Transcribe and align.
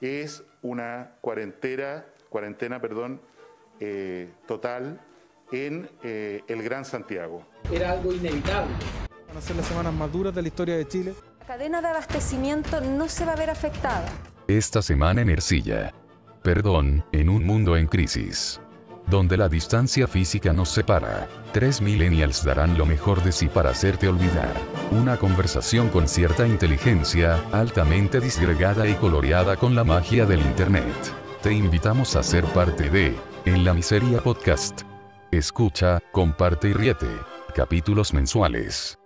es 0.00 0.44
una 0.62 1.16
cuarentena, 1.20 2.04
cuarentena 2.28 2.80
perdón, 2.80 3.20
eh, 3.78 4.30
total 4.46 5.00
en 5.52 5.88
eh, 6.02 6.42
el 6.48 6.62
Gran 6.62 6.84
Santiago. 6.84 7.46
Era 7.72 7.92
algo 7.92 8.12
inevitable. 8.12 8.74
Van 9.28 9.36
a 9.36 9.40
ser 9.40 9.56
las 9.56 9.66
semanas 9.66 9.92
más 9.92 10.12
duras 10.12 10.34
de 10.34 10.42
la 10.42 10.48
historia 10.48 10.76
de 10.76 10.86
Chile. 10.86 11.14
La 11.40 11.46
cadena 11.46 11.80
de 11.80 11.88
abastecimiento 11.88 12.80
no 12.80 13.08
se 13.08 13.24
va 13.24 13.32
a 13.32 13.36
ver 13.36 13.50
afectada. 13.50 14.08
Esta 14.48 14.82
semana 14.82 15.22
en 15.22 15.30
Ercilla. 15.30 15.92
Perdón, 16.42 17.04
en 17.12 17.28
un 17.28 17.44
mundo 17.44 17.76
en 17.76 17.86
crisis. 17.86 18.60
Donde 19.10 19.36
la 19.36 19.48
distancia 19.48 20.06
física 20.06 20.52
nos 20.52 20.68
separa. 20.68 21.28
Tres 21.52 21.80
millennials 21.80 22.44
darán 22.44 22.78
lo 22.78 22.86
mejor 22.86 23.20
de 23.24 23.32
sí 23.32 23.48
para 23.48 23.70
hacerte 23.70 24.06
olvidar. 24.06 24.54
Una 24.92 25.16
conversación 25.16 25.88
con 25.88 26.06
cierta 26.06 26.46
inteligencia, 26.46 27.42
altamente 27.50 28.20
disgregada 28.20 28.86
y 28.86 28.94
coloreada 28.94 29.56
con 29.56 29.74
la 29.74 29.82
magia 29.82 30.26
del 30.26 30.40
Internet. 30.40 30.94
Te 31.42 31.52
invitamos 31.52 32.14
a 32.14 32.22
ser 32.22 32.44
parte 32.44 32.88
de 32.88 33.16
En 33.46 33.64
la 33.64 33.74
Miseria 33.74 34.20
Podcast. 34.20 34.82
Escucha, 35.32 35.98
comparte 36.12 36.68
y 36.68 36.72
riete. 36.72 37.08
Capítulos 37.52 38.14
mensuales. 38.14 38.99